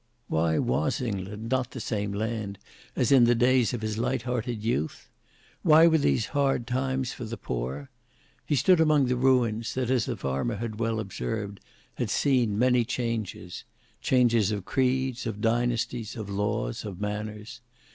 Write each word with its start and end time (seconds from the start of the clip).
Why 0.29 0.57
was 0.57 0.99
England 0.99 1.49
not 1.51 1.69
the 1.69 1.79
same 1.79 2.11
land 2.11 2.57
as 2.95 3.11
in 3.11 3.25
the 3.25 3.35
days 3.35 3.71
of 3.71 3.83
his 3.83 3.99
light 3.99 4.23
hearted 4.23 4.63
youth? 4.63 5.11
Why 5.61 5.85
were 5.85 5.99
these 5.99 6.25
hard 6.33 6.65
times 6.65 7.13
for 7.13 7.23
the 7.23 7.37
poor? 7.37 7.91
He 8.43 8.55
stood 8.55 8.79
among 8.81 9.05
the 9.05 9.15
ruins 9.15 9.75
that, 9.75 9.91
as 9.91 10.05
the 10.07 10.17
farmer 10.17 10.55
had 10.55 10.79
well 10.79 10.99
observed, 10.99 11.59
had 11.97 12.09
seen 12.09 12.57
many 12.57 12.83
changes: 12.83 13.63
changes 14.01 14.51
of 14.51 14.65
creeds, 14.65 15.27
of 15.27 15.39
dynasties, 15.39 16.15
of 16.15 16.31
laws, 16.31 16.83
of 16.83 16.99
manners. 16.99 17.61